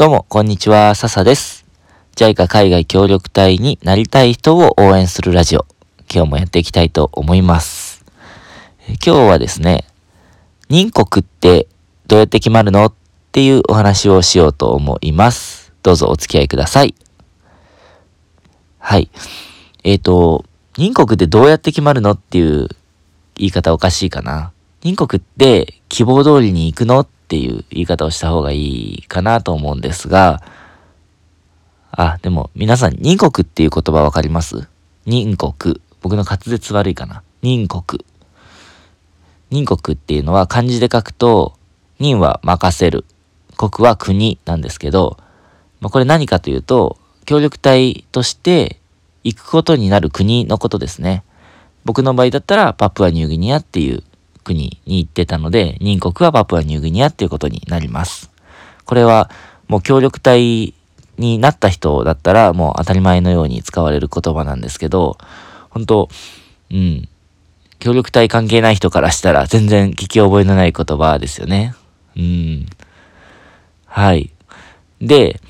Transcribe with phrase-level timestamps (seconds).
[0.00, 1.66] どうも、こんにちは、笹です。
[2.16, 5.66] JICA 海外協力隊になりたい人を応援するラジオ。
[6.10, 8.02] 今日もやっていきたいと思います。
[8.86, 9.84] 今日はですね、
[10.70, 11.68] 任国って
[12.06, 12.94] どうやって決まるのっ
[13.30, 15.70] ていうお話をしようと思います。
[15.82, 16.94] どうぞお付き合いください。
[18.78, 19.10] はい。
[19.84, 20.46] えっ、ー、と、
[20.78, 22.68] 任国ってどうやって決まるのっていう
[23.34, 24.52] 言い方おかしいかな。
[24.82, 30.42] 任国って希望通りに行くのっていう言い方をした方がいいかなと思うんですが、
[31.92, 34.66] あ、でも皆さん、任国っていう言葉わかります？
[35.06, 35.80] 任国。
[36.02, 37.22] 僕の滑舌悪いかな？
[37.42, 38.04] 任国。
[39.50, 41.54] 任国っていうのは漢字で書くと、
[42.00, 43.04] 任は任せる。
[43.56, 45.16] 国は国なんですけど、
[45.80, 48.80] まあ、これ何かというと、協力隊として
[49.22, 51.22] 行くことになる国のことですね。
[51.84, 54.02] 僕の場合だったらパプアニューギニアっていう
[54.50, 58.30] 国に行ってたので、任国はパプアニューギニアっていうことになります。
[58.84, 59.30] これは
[59.68, 60.74] もう協力隊
[61.16, 65.16] になった人だったらもう当たり前のように使われる言葉なんですけど、
[65.70, 66.08] 本当
[66.70, 67.08] うん。
[67.78, 71.74] 協力隊関係ない人からしたら全然聞き覚えのない言葉ですよね。
[72.16, 72.66] うん。
[73.86, 74.30] はい。
[75.00, 75.40] で、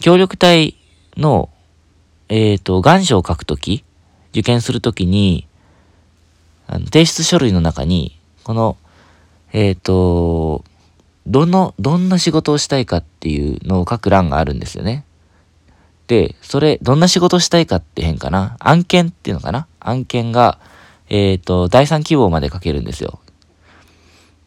[0.00, 0.76] 協力隊
[1.16, 1.50] の、
[2.28, 3.84] えっ、ー、と、願書を書くとき、
[4.30, 5.46] 受験するときに、
[6.66, 8.17] あの提出書類の中に、
[8.48, 8.78] この、
[9.52, 10.64] えっ、ー、と、
[11.26, 15.04] どの、どんな仕事をしたいかっていうのを書く欄があるんですよね。
[16.06, 20.58] で、それ、どんな仕事したいかって変かな案件っていうのかな案件が、
[21.10, 23.20] えっ、ー、と、第3希望まで書けるんですよ。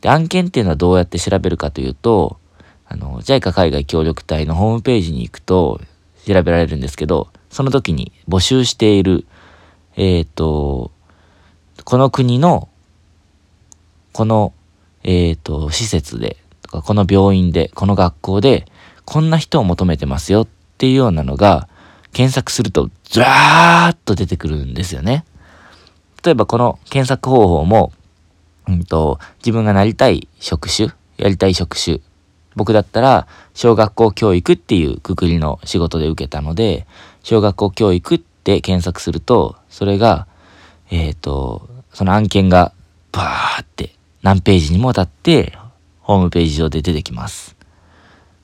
[0.00, 2.38] で、案件っていうのはどうやって調べるかというと、
[2.86, 5.78] あの、JICA 海外協力隊のホームページに行くと
[6.26, 9.26] 調べられるんですけど、その時に募集している、
[9.96, 10.90] えっ、ー、と、
[11.84, 12.69] この国の、
[14.12, 14.52] この、
[15.02, 18.66] えっ、ー、と、施設で、とか、この病院で、この学校で、
[19.04, 21.68] こんな人を求めてますよっていうようなのが、
[22.12, 25.24] 検索すると、ずらーっと出てくるんですよね。
[26.24, 27.92] 例えばこの検索方法も、
[28.68, 32.00] うんと、自分がなりたい職種、やりたい職種。
[32.56, 36.86] 僕だったら、小学校教育っていうくくりの仕事で受けたので、
[37.22, 40.26] 小学校教育って検索すると、それが、
[40.90, 42.72] えっ、ー、と、その案件が
[43.12, 45.56] バーって何ページにもわたって
[46.00, 47.56] ホームページ上で出てきます。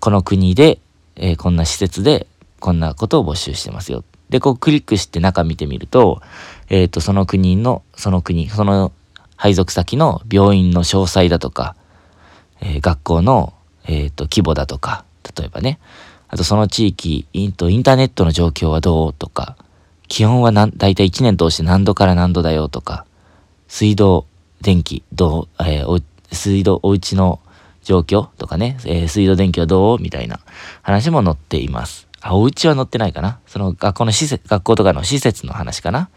[0.00, 0.80] この国で、
[1.16, 2.26] えー、こんな施設で
[2.58, 4.04] こんなことを募集してますよ。
[4.30, 6.22] で、こうクリックして中見てみると、
[6.68, 8.92] えっ、ー、と、その国の、その国、その
[9.36, 11.74] 配属先の病院の詳細だとか、
[12.60, 13.54] えー、学校の、
[13.86, 15.04] えっ、と、規模だとか、
[15.36, 15.80] 例えばね、
[16.28, 19.56] あとその地域インと、インターネットの状況はどうとか、
[20.06, 23.04] 気温はだいたい1年通して何度から何度だよとか、
[23.66, 24.26] 水道、
[24.60, 27.40] 電気、どう、えー、水道、お家の
[27.82, 30.40] 状況とかね、えー、水道電気はどうみたいな
[30.82, 32.08] 話も載っています。
[32.20, 33.40] あ、お家は載ってないかな？
[33.46, 36.10] その学校の施設、学校とかの施設の話かな？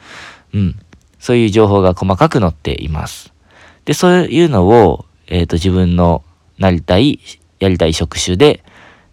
[0.53, 0.79] うん。
[1.19, 3.33] そういう情報が細かく載っています。
[3.85, 6.23] で、そういうのを、えっ、ー、と、自分の
[6.57, 7.19] なりたい、
[7.59, 8.63] やりたい職種で、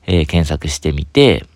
[0.07, 1.47] えー、検索してみて、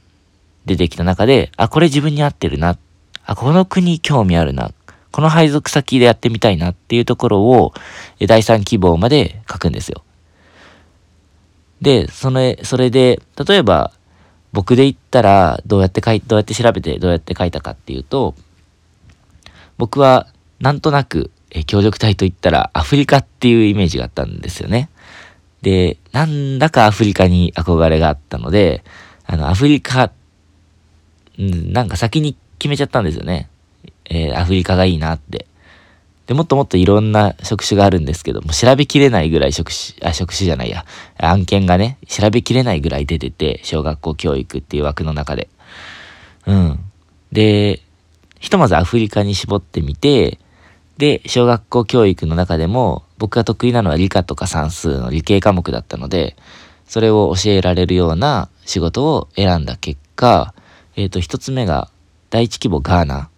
[0.65, 2.79] 出てきた中で、あ、これ自分に合ってるな。
[3.27, 4.71] あ、この国興味あるな。
[5.15, 7.73] この配属先でやってみたいなっていうところを、
[8.27, 10.03] 第3希望まで書くんですよ。
[11.81, 13.93] で、それ、それで、例えば、
[14.53, 18.35] 僕で言ったら、どうやって書い、どうやって調べて、どうやって書いたかっていうと、
[19.79, 20.27] 僕は、
[20.59, 24.91] なんとなく、え協力隊と言ったら、アフリカっていうイメージがあったんですよね。
[25.63, 28.83] で、なんだかアフリカに憧れがあったので、
[29.27, 30.11] あの、アフリカ、
[31.39, 33.49] なんか先に決めちゃったんですよね。
[34.11, 35.47] えー、アフリカがいいなって。
[36.27, 40.87] で、もっともっといろんな職種があるんですけども、調べきれないぐらい職種、あ、職種じゃないや、
[41.19, 45.49] 案件がね、調べきれないぐらい出てて、小学校教育っていう枠の中で。
[46.47, 46.81] うん。
[47.33, 47.83] で、
[48.41, 50.39] ひとまずアフリカに絞ってみて、
[50.97, 56.37] で、小学校教育の中でも、僕が得意なのは理科とか算数の理系科目だったので、
[56.87, 60.55] それを教えられるような仕事を選んだ結果、
[60.97, 61.91] えっ、ー、と、一つ目が、
[62.31, 63.31] 第一規模ガーナ。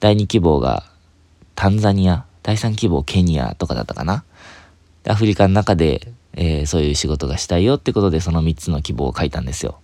[0.00, 0.84] 第2希望が
[1.54, 4.24] タンザニア、第3希望ケニアとかだったかな。
[5.06, 9.78] アフリカの中で、えー、そういう仕事がしたいよってことでその3つの希望を書いたんですよ。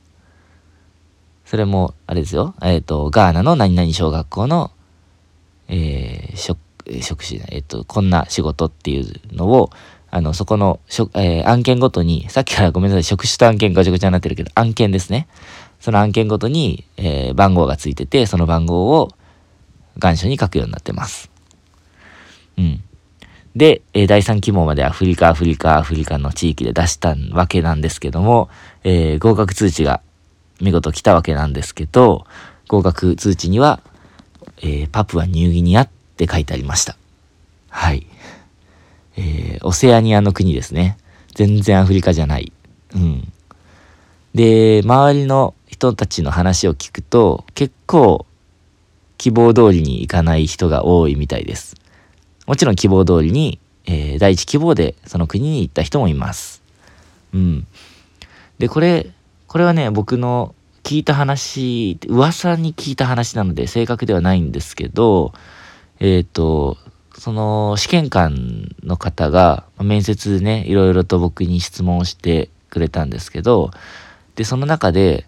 [1.45, 2.55] それも、あれですよ。
[2.63, 4.73] えっ、ー、と、ガーナの何々小学校の、
[5.69, 6.59] えー、職、
[7.03, 9.71] 職種、えっ、ー、と、こんな仕事っていうのを、
[10.11, 10.81] あの、そこの、
[11.15, 15.29] えー、案件ごとに、さっきから ごめんなさい、職種と案件がちゃごちゃになってるけど、案件ですね。
[15.79, 19.13] その案件ごとに、えー、番号がついてて、その番号を
[19.99, 21.31] 願書に書くようになってます。
[22.59, 22.83] うん。
[23.55, 28.51] で、え第3希望までアフリカ、アフリカ、アフリカの地域で出したわけなんですけども、
[28.85, 30.03] えー、合格通知が
[30.61, 32.27] 見事来たわけなんですけど、
[32.69, 33.81] 合格通知には、
[34.59, 36.97] えー、パプアニューギニアって書いてありました。
[37.71, 38.07] はい。
[39.17, 40.99] えー、オセアニアの国ですね。
[41.35, 42.53] 全然アフリカじゃない。
[42.95, 43.33] うん。
[44.35, 48.27] で、周りの人たちの話を聞くと、結構
[49.19, 51.77] 希望通りにいかない人が多いみたいです。
[52.47, 56.63] もちろん希望通りに、えー、第一希望でその国に行った人もいます。
[57.33, 57.67] うん。
[58.59, 59.09] で、これ、
[59.47, 65.33] これはね、僕の聞いた話、噂に聞いた話なので正確ではないんですけど、
[65.99, 66.79] えっ、ー、と、
[67.19, 73.71] その試験官の方が、面接でね、いろいろと僕に質問してくれたんですけど、
[74.37, 75.27] で、その中で、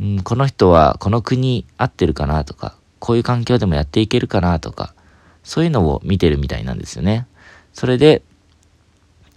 [0.00, 4.94] うん、この人はこの国合ってるかなとか、こういう環境でもやっていけるかなとか、
[5.44, 7.26] そういうのを見てるみたいなんですよね。
[7.72, 8.22] それで、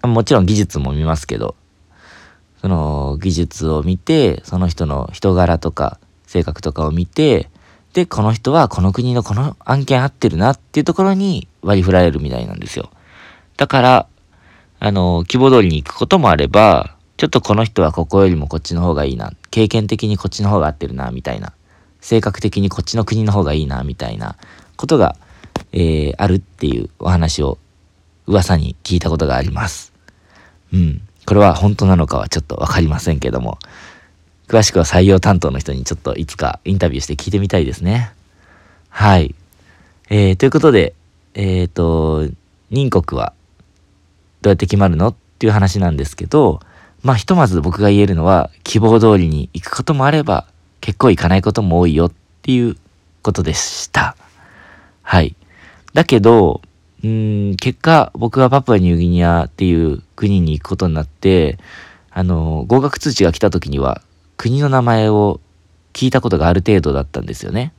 [0.01, 1.55] もちろん技術も見ますけど、
[2.61, 7.49] その技術を見て、その人の人柄とか性格とかを見て、
[7.93, 12.89] で、この人はこの国のこの案件合ってるなっていうところに割り振られるみたいなんですよ。
[13.57, 14.07] だから、
[14.79, 19.33] あの、希望通りに行くこともあれば、ちょっとこの人はここよりもこっちの方がいいな。
[19.51, 21.53] 経験的にこっちの方が合ってるな、みたいな。
[22.01, 24.35] 性格的にこっちの国の方がいいな、みたいな
[24.75, 25.15] ことが
[25.73, 27.57] えー、あるっていうお話を
[28.27, 29.91] 噂に聞いたことがあります。
[30.71, 31.01] うん。
[31.25, 33.57] これは本当なのかはちょっとわかりませんけども、
[34.47, 38.11] 詳しくは採用担当の人にちょっといつかインタビューして聞いてみたいですね。
[38.89, 39.33] はい。
[40.09, 40.93] えー、ということで、
[41.33, 42.27] えっ、ー、と、
[42.69, 43.33] 任国は
[44.41, 45.09] どうやって決まるの？
[45.09, 46.59] っていう話なんですけど、
[47.03, 50.47] まあひとまず僕が言えるのは、希望通りに行くこともあれば、
[50.79, 52.11] 結構行かないことも多いよっ
[52.41, 52.77] ていう
[53.21, 54.15] ことでした。
[55.01, 55.35] はい。
[55.93, 56.61] だけど、
[57.03, 61.59] うん、結果、僕がパプアニューギニアっていう国に行くことになって、
[62.09, 64.01] あの、合格通知が来た時には、
[64.37, 65.41] 国の名前を
[65.91, 67.73] 聞いたことがある程度だったんですよね。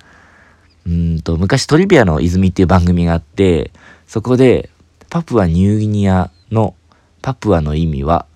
[0.86, 3.70] うんと、昔トリビアの泉っていう番組があって、
[4.06, 4.68] そこで、
[5.08, 6.74] パプアニューギニアの
[7.22, 8.26] パプアの意味は、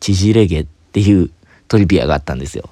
[0.00, 1.30] 縮れ毛っていう
[1.68, 2.68] トリビアがあったんですよ。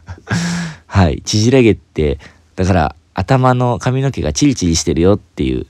[0.86, 1.22] はい。
[1.24, 2.18] 縮れ毛って、
[2.54, 5.66] だから、頭の髪の毛がチリチリしてるよっていう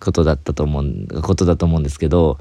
[0.00, 2.38] ことだったと思うことだと思うんですけど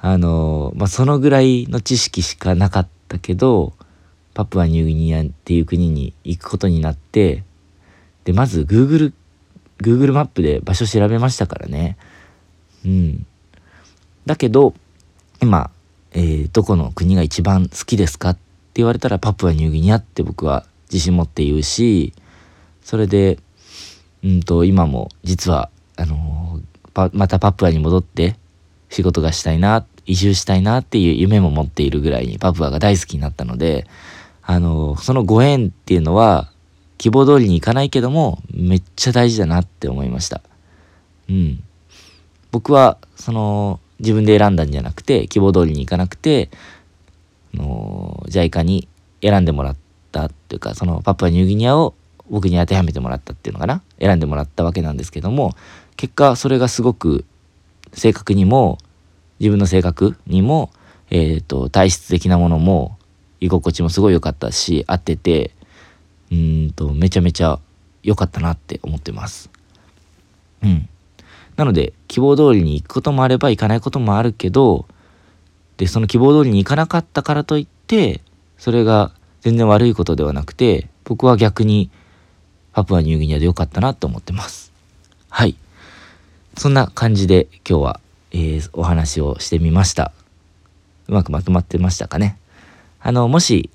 [0.00, 3.72] あのまあそのぐらいの知識しかなかったけど
[4.34, 7.42] パプアニューギニアっていう国に行くことになって
[8.24, 9.12] でまず Google,
[9.78, 11.96] Google マップで場所調べましたからね
[12.84, 13.26] うん
[14.26, 14.74] だけど
[15.40, 15.70] 今、
[16.12, 18.40] えー、どこの国が一番好きですかって
[18.74, 22.14] 言われたらパプアニューギニアって僕は自信持って言うし
[22.82, 23.38] それで
[24.24, 28.36] うんと、今も実は、あのー、またパプアに戻って
[28.88, 33.86] 仕事がしたいな、移住したいなっていう夢も持っているぐらいにパプアが大好きになったので、
[34.42, 36.50] あのー、そのご縁っていうのは
[36.96, 40.40] 希望通りにいかないけども、めっちゃ大事だなって思いました。
[41.28, 41.62] うん。
[42.50, 46.50] 僕は、その、自分で選んだんじゃなくて、希望通りにいかなくて、
[47.54, 48.88] あのー、JICA に
[49.22, 49.76] 選んでもらっ
[50.12, 51.94] たっていうか、そのパプアニューギニアを
[52.30, 53.82] 僕に当てはめてもらったっていうのかな？
[53.98, 55.54] 選んでもらったわけなんですけども
[55.96, 57.24] 結果それがすごく
[57.94, 58.78] 性格にも
[59.40, 60.70] 自分の性格にも、
[61.10, 62.98] えっ、ー、と体質的なものも
[63.40, 65.52] 居心地もすごい良かったし合ってて
[66.30, 67.58] うんとめちゃめちゃ
[68.02, 69.50] 良かったなって思ってます。
[70.62, 70.88] うん。
[71.58, 74.86] なので希望通りに行くこともあれば行かないこともあるけど
[75.76, 78.20] でその希望通りに行かなかったからといって
[78.58, 81.90] それが全然悪いことではなくて僕は逆に
[82.72, 84.72] パプアニューギニアでよかったなと思ってます。
[85.30, 85.56] はい。
[86.56, 88.00] そんな感じで今日は、
[88.30, 90.12] えー、お話をしてみました。
[91.08, 92.38] うまくまとまってましたかね。
[93.00, 93.70] あの、もし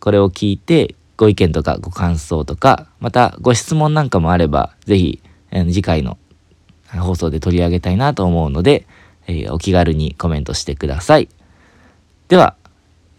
[0.00, 6.18] これを聞いてご意見とかご感想とか、またご質問なんかもあれば、是非、えー、次回の
[7.00, 8.86] 放送で取り上げたいなと思うので、
[9.26, 11.28] えー、お気軽にコメントしてください。
[12.28, 12.56] では、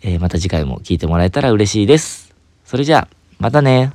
[0.02, 2.36] えー、また次回も聞いてもらえたら嬉しいです。
[2.64, 3.92] それじゃあ、またね